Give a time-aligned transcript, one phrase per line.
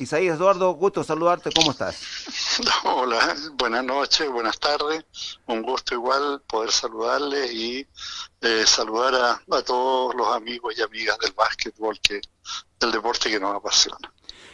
[0.00, 2.00] Isaías Eduardo, gusto saludarte, ¿cómo estás?
[2.84, 5.04] Hola, buenas noches, buenas tardes,
[5.46, 7.86] un gusto igual poder saludarles y
[8.40, 12.22] eh, saludar a, todos los amigos y amigas del básquetbol, que
[12.80, 14.10] del deporte que nos apasiona.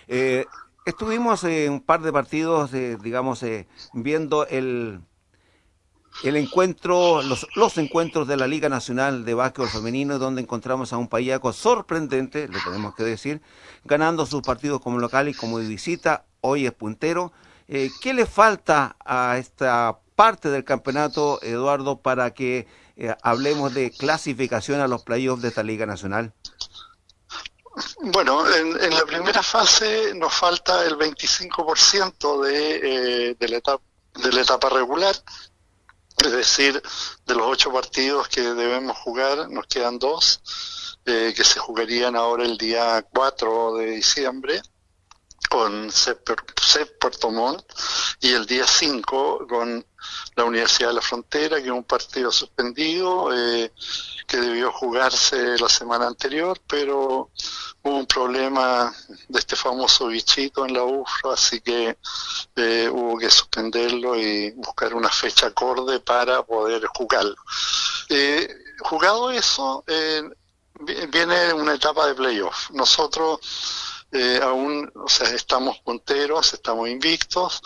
[0.08, 0.44] Eh,
[0.84, 3.44] estuvimos en un par de partidos, eh, digamos,
[3.92, 5.00] viendo el
[6.22, 10.96] el encuentro, los, los encuentros de la Liga Nacional de Básquetbol Femenino, donde encontramos a
[10.96, 13.42] un payaco sorprendente, le tenemos que decir,
[13.84, 17.32] ganando sus partidos como local y como de visita, hoy es puntero.
[17.68, 23.90] Eh, ¿Qué le falta a esta parte del campeonato, Eduardo, para que eh, hablemos de
[23.90, 26.32] clasificación a los playoffs de esta Liga Nacional?
[28.00, 34.32] Bueno, en, la primera fase nos falta el 25% de, eh, de, la etapa, de
[34.32, 35.14] la etapa regular
[36.24, 36.82] es decir,
[37.26, 40.40] de los ocho partidos que debemos jugar, nos quedan dos,
[41.04, 44.60] eh, que se jugarían ahora el día 4 de diciembre
[45.48, 47.64] con CEP Puerto Montt
[48.20, 49.86] y el día 5 con
[50.34, 53.72] la Universidad de la Frontera, que es un partido suspendido eh,
[54.26, 57.30] que debió jugarse la semana anterior, pero
[57.82, 58.92] hubo un problema
[59.28, 61.96] de este famoso bichito en la UFRA, así que
[62.56, 67.36] eh, hubo que suspenderlo y buscar una fecha acorde para poder jugarlo.
[68.08, 68.48] Eh,
[68.80, 70.22] jugado eso, eh,
[71.08, 72.70] viene una etapa de playoff.
[72.70, 73.40] Nosotros
[74.12, 77.60] eh, aún, o sea, estamos punteros, estamos invictos,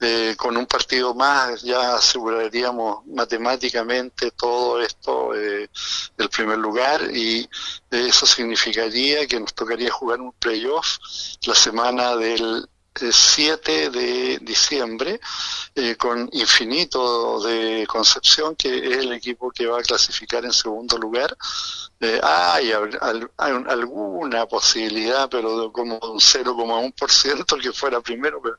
[0.00, 5.70] eh, con un partido más ya aseguraríamos matemáticamente todo esto eh,
[6.16, 7.48] del primer lugar y
[7.90, 10.98] eso significaría que nos tocaría jugar un playoff
[11.46, 15.20] la semana del 7 de diciembre
[15.74, 20.96] eh, con Infinito de Concepción, que es el equipo que va a clasificar en segundo
[20.96, 21.36] lugar.
[22.00, 28.58] Eh, hay, alguna posibilidad, pero como un 0,1% que fuera primero, pero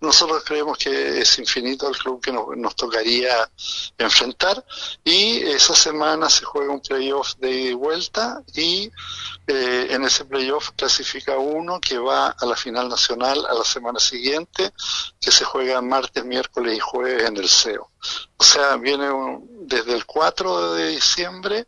[0.00, 3.50] nosotros creemos que es infinito el club que nos, tocaría
[3.96, 4.62] enfrentar
[5.02, 8.90] y esa semana se juega un playoff de vuelta y
[9.46, 13.98] eh, en ese playoff clasifica uno que va a la final nacional a la semana
[13.98, 14.72] siguiente,
[15.20, 17.90] que se juega martes, miércoles y jueves en el CEO.
[18.36, 19.06] O sea, viene
[19.62, 21.66] desde el 4 de diciembre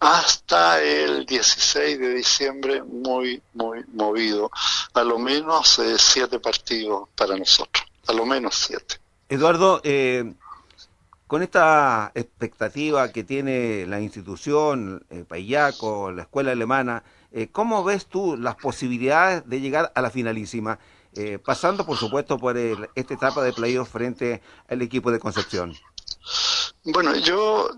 [0.00, 4.50] hasta el 16 de diciembre muy, muy movido.
[4.94, 8.96] A lo menos eh, siete partidos para nosotros, a lo menos siete.
[9.28, 10.34] Eduardo, eh,
[11.30, 18.06] con esta expectativa que tiene la institución, eh, Payaco, la escuela alemana, eh, ¿cómo ves
[18.06, 20.80] tú las posibilidades de llegar a la finalísima?
[21.16, 25.76] Eh, pasando por supuesto por esta etapa de playoff frente al equipo de Concepción.
[26.84, 27.68] Bueno, yo,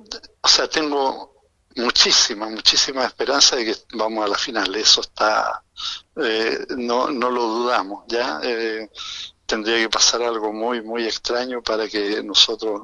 [0.41, 1.33] o sea, tengo
[1.77, 4.75] muchísima, muchísima esperanza de que vamos a la final.
[4.75, 5.65] Eso está,
[6.17, 8.41] eh, no, no lo dudamos, ¿ya?
[8.43, 8.91] Eh,
[9.47, 12.83] tendría que pasar algo muy, muy extraño para que nosotros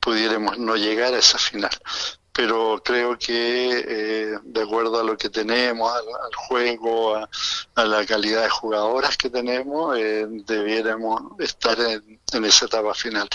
[0.00, 1.70] pudiéramos no llegar a esa final
[2.32, 8.42] pero creo que eh, de acuerdo a lo que tenemos, al, juego, a, la calidad
[8.44, 13.28] de jugadoras que tenemos, eh, debiéramos estar en, esa etapa final.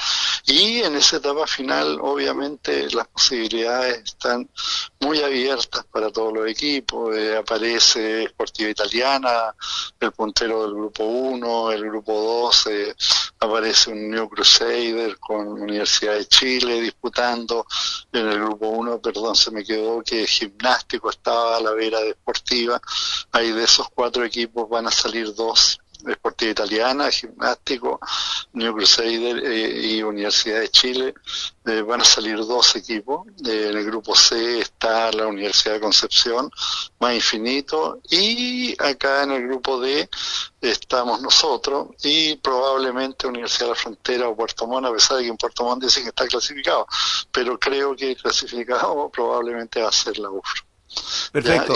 [0.49, 4.49] Y en esa etapa final, obviamente, las posibilidades están
[5.01, 7.13] muy abiertas para todos los equipos.
[7.17, 9.53] Eh, aparece Sportiva Italiana,
[9.99, 12.13] el puntero del grupo 1, el grupo
[12.53, 12.69] 2,
[13.41, 17.67] aparece un New Crusader con Universidad de Chile disputando
[18.13, 22.79] en el grupo 1, perdón, se me quedó que gimnástico estaba a la vera deportiva.
[23.33, 27.99] Ahí de esos cuatro equipos van a salir dos Deportiva Italiana, Gimnástico,
[28.53, 31.13] New Crusader eh, y Universidad de Chile.
[31.65, 33.27] Eh, van a salir dos equipos.
[33.45, 36.49] Eh, en el grupo C está la Universidad de Concepción,
[36.99, 37.99] más infinito.
[38.09, 40.09] Y acá en el grupo D
[40.61, 45.29] estamos nosotros y probablemente Universidad de la Frontera o Puerto Montt, a pesar de que
[45.29, 46.87] en Puerto Montt dicen que está clasificado.
[47.31, 50.63] Pero creo que clasificado probablemente va a ser la UFRO.
[51.31, 51.75] Perfecto.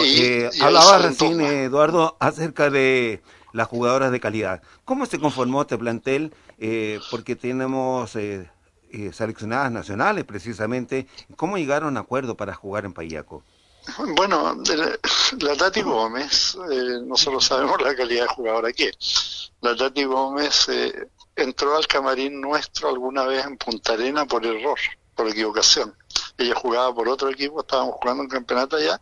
[0.62, 4.62] hablaba recién, Eduardo, acerca de las jugadoras de calidad.
[4.84, 6.34] ¿Cómo se conformó este plantel?
[6.58, 8.50] Eh, porque tenemos eh,
[8.90, 11.06] eh, seleccionadas nacionales precisamente.
[11.36, 13.42] ¿Cómo llegaron a acuerdo para jugar en Payaco?
[14.16, 14.56] Bueno,
[15.40, 16.56] la Tati Gómez,
[17.04, 18.92] nosotros sabemos la calidad de jugadora que
[19.60, 20.68] La Tati Gómez
[21.34, 24.78] entró al camarín nuestro alguna vez en Punta Arena por error,
[25.16, 25.96] por equivocación
[26.38, 29.00] ella jugaba por otro equipo, estábamos jugando un campeonato allá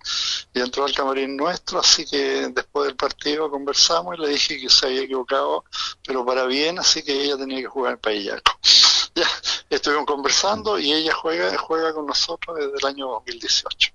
[0.52, 4.68] y entró al camarín nuestro, así que después del partido conversamos y le dije que
[4.68, 5.64] se había equivocado,
[6.06, 8.52] pero para bien, así que ella tenía que jugar en Payaco.
[9.12, 9.26] Ya,
[9.68, 13.92] estuvimos conversando y ella juega, juega con nosotros desde el año 2018.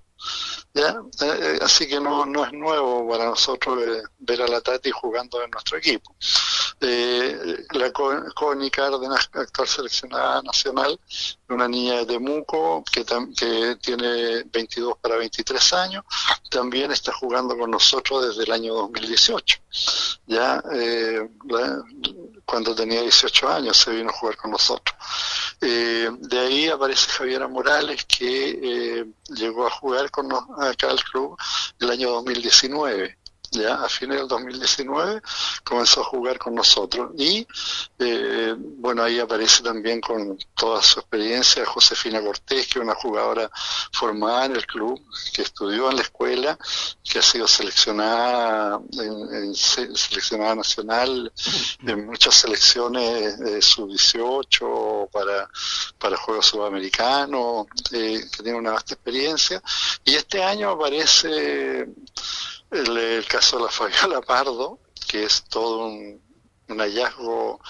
[0.76, 0.94] ¿Ya?
[1.22, 3.78] Eh, así que no, no es nuevo para nosotros
[4.18, 6.14] ver a la Tati jugando en nuestro equipo.
[6.78, 11.00] Eh, la Connie Cárdenas, actual seleccionada nacional,
[11.48, 13.06] una niña de Temuco que,
[13.80, 16.04] tiene 22 para 23 años,
[16.50, 19.58] también está jugando con nosotros desde el año 2018.
[20.26, 21.26] Ya eh,
[22.44, 24.94] cuando tenía 18 años se vino a jugar con nosotros.
[25.60, 31.36] Eh, de ahí aparece Javiera Morales que eh, llegó a jugar con acá al club
[31.80, 33.16] el año 2019
[33.50, 35.22] ya a fines del 2019
[35.64, 37.10] comenzó a jugar con nosotros.
[37.16, 37.46] Y
[37.98, 43.50] eh, bueno ahí aparece también con toda su experiencia Josefina Cortés que es una jugadora
[43.92, 45.00] formada en el club
[45.32, 46.58] que estudió en la escuela
[47.02, 51.32] que ha sido seleccionada en, seleccionada nacional
[51.86, 55.48] en muchas selecciones de sub 18 para
[55.98, 59.62] para juegos sudamericanos eh, que tiene una vasta experiencia.
[60.04, 61.88] Y este año aparece
[62.70, 64.78] el, caso de la Fabiola Pardo,
[65.08, 66.20] que es todo un,
[66.68, 67.60] hallazgo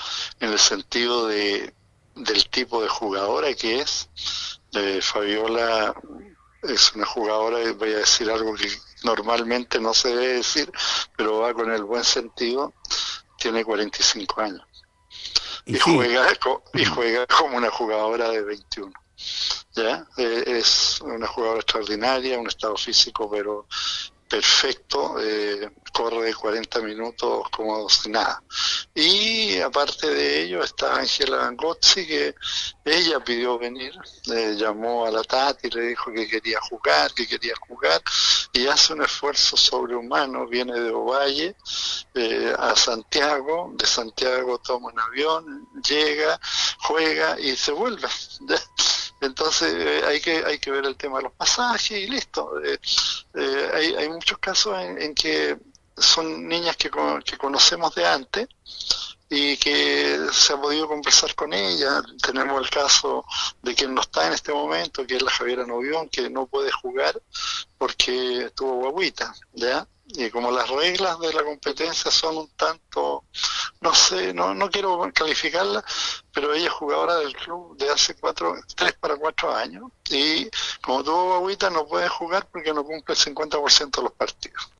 [0.40, 1.74] en el sentido de,
[2.14, 4.08] del tipo de jugadora que es.
[5.00, 5.94] Fabiola
[6.62, 8.68] es una jugadora, voy a decir algo que
[9.04, 10.70] normalmente no se debe decir,
[11.16, 12.74] pero va con el buen sentido,
[13.38, 14.62] tiene 45 años.
[15.64, 16.26] Y, juega,
[16.74, 18.92] y juega como una jugadora de 21.
[19.74, 20.06] ¿ya?
[20.16, 23.66] Eh, es una jugadora extraordinaria, un estado físico pero
[24.28, 28.42] perfecto, eh, corre 40 minutos como si nada.
[28.94, 32.34] Y aparte de ello está Ángela Angozzi, que
[32.84, 33.94] ella pidió venir,
[34.26, 38.02] le llamó a la Tati, le dijo que quería jugar, que quería jugar,
[38.52, 41.56] y hace un esfuerzo sobrehumano, viene de Ovalle
[42.14, 46.40] eh, a Santiago, de Santiago toma un avión, llega,
[46.80, 48.08] juega y se vuelve.
[49.20, 52.62] Entonces eh, hay que hay que ver el tema de los pasajes y listo.
[52.62, 52.78] Eh,
[53.36, 55.56] eh, hay, hay muchos casos en, que
[55.96, 56.90] son niñas que
[57.38, 58.48] conocemos de antes
[59.28, 62.02] y que se ha podido conversar con ella.
[62.22, 63.24] Tenemos el caso
[63.62, 66.70] de quien no está en este momento, que es la Javiera Novión, que no puede
[66.70, 67.20] jugar
[67.78, 69.86] porque tuvo guaguita, ¿ya?
[70.08, 73.24] y como las reglas de la competencia son un tanto,
[73.80, 75.84] no sé, no, no quiero calificarla,
[76.32, 80.48] pero ella es jugadora del club de hace cuatro, tres para cuatro años y
[80.80, 84.70] como tuvo agüita no puede jugar porque no cumple el 50% de los partidos.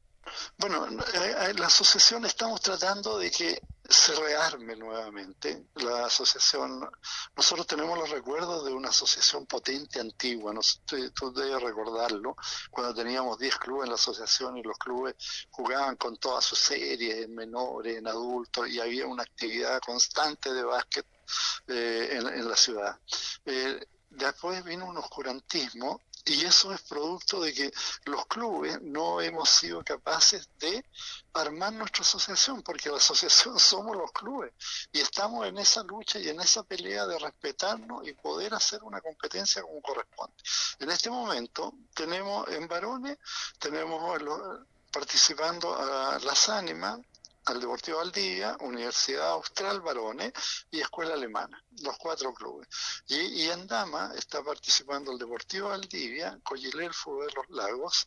[0.58, 6.88] Bueno, en eh, la asociación estamos tratando de que se rearme nuevamente la asociación.
[7.36, 10.60] Nosotros tenemos los recuerdos de una asociación potente antigua, no
[11.14, 12.36] tú debes recordarlo,
[12.70, 15.14] cuando teníamos 10 clubes en la asociación y los clubes
[15.50, 20.64] jugaban con todas sus series, en menores, en adultos, y había una actividad constante de
[20.64, 21.06] básquet
[21.68, 22.98] eh, en, la ciudad.
[23.44, 27.72] Eh, después vino un oscurantismo y eso es producto de que
[28.04, 30.84] los clubes no hemos sido capaces de
[31.32, 34.52] armar nuestra asociación, porque la asociación somos los clubes
[34.92, 39.00] y estamos en esa lucha y en esa pelea de respetarnos y poder hacer una
[39.00, 40.34] competencia como corresponde.
[40.80, 43.18] En este momento tenemos en varones,
[43.60, 44.20] tenemos
[44.90, 46.98] participando a las ánimas,
[47.46, 50.32] al Deportivo Valdivia, Universidad Austral Varones
[50.70, 52.68] y Escuela Alemana, los cuatro clubes.
[53.06, 58.04] Y, en Dama está participando el Deportivo Valdivia, Colliler Fútbol de los Lagos,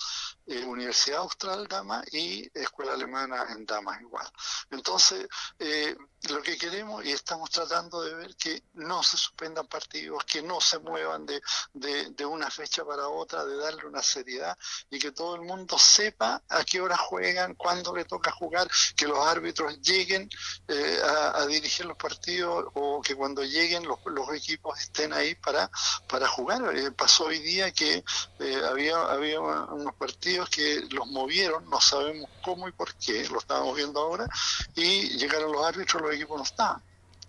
[0.48, 4.28] eh, Universidad Austral Dama y Escuela Alemana en Dama igual.
[4.72, 5.28] Entonces,
[5.60, 5.96] eh,
[6.28, 10.60] lo que queremos y estamos tratando de ver que no se suspendan partidos, que no
[10.60, 11.42] se muevan de,
[11.74, 14.58] de, una fecha para otra, de darle una seriedad
[14.90, 19.08] y que todo el mundo sepa a qué hora juegan, cuándo le toca jugar, que
[19.08, 20.30] los árbitros lleguen
[20.68, 25.72] eh, a, dirigir los partidos o que cuando lleguen los, los equipos estén ahí para,
[26.08, 26.76] para jugar.
[26.76, 28.04] Eh, pasó hoy día que
[28.40, 33.40] eh, había, había unos partidos que los movieron, no sabemos cómo y por qué, lo
[33.40, 34.28] estábamos viendo ahora,
[34.76, 36.82] y llegaron los árbitros, los equipos no estaban.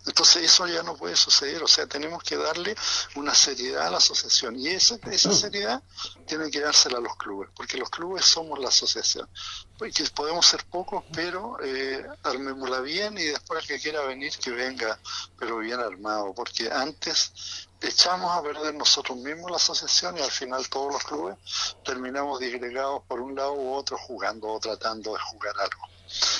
[0.05, 2.75] Entonces eso ya no puede suceder, o sea, tenemos que darle
[3.15, 5.33] una seriedad a la asociación y esa, esa mm.
[5.33, 5.83] seriedad
[6.25, 9.29] tiene que dársela a los clubes, porque los clubes somos la asociación.
[9.77, 14.49] Porque podemos ser pocos, pero eh, armémosla bien y después el que quiera venir, que
[14.49, 14.99] venga,
[15.37, 20.69] pero bien armado, porque antes echamos a perder nosotros mismos la asociación y al final
[20.69, 21.37] todos los clubes
[21.83, 25.87] terminamos disgregados por un lado u otro jugando o tratando de jugar algo.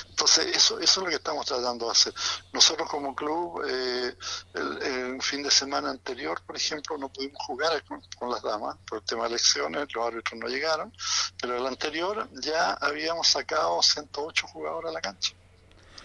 [0.10, 2.14] Entonces, eso, eso es lo que estamos tratando de hacer.
[2.52, 4.14] Nosotros como club, eh,
[4.54, 9.06] el, fin de semana anterior, por ejemplo, no pudimos jugar con, las damas por el
[9.06, 10.94] tema de elecciones, los árbitros no llegaron,
[11.40, 15.34] pero el anterior ya habíamos sacado 108 jugadores a la cancha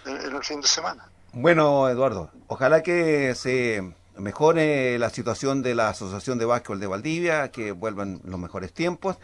[0.05, 1.11] en, en el fin de semana.
[1.33, 7.51] Bueno, Eduardo, ojalá que se mejore la situación de la Asociación de Básquetbol de Valdivia,
[7.51, 9.17] que vuelvan los mejores tiempos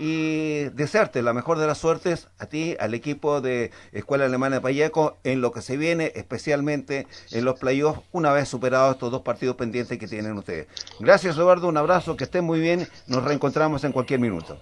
[0.00, 4.62] y desearte la mejor de las suertes a ti, al equipo de Escuela Alemana de
[4.62, 9.20] Payeco, en lo que se viene, especialmente en los playoffs, una vez superados estos dos
[9.20, 10.68] partidos pendientes que tienen ustedes.
[11.00, 14.58] Gracias, Eduardo, un abrazo, que estén muy bien, nos reencontramos en cualquier minuto.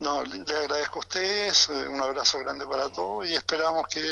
[0.00, 4.02] No, le agradezco a ustedes, eh, un abrazo grande para todos y esperamos que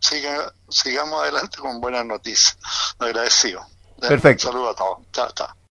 [0.00, 2.58] siga, sigamos adelante con buenas noticias.
[2.98, 3.64] Agradecido.
[4.00, 4.48] Perfecto.
[4.48, 4.98] Un saludo a todos.
[5.12, 5.56] Chao, chao.